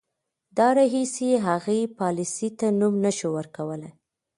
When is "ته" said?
2.59-2.67